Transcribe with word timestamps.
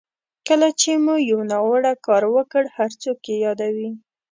کله 0.47 0.67
چې 0.79 0.91
مو 1.03 1.15
یو 1.29 1.39
ناوړه 1.51 1.93
کار 2.05 2.23
وکړ 2.35 2.63
هر 2.75 2.91
څوک 3.01 3.19
یې 3.29 3.35
یادوي. 3.45 3.89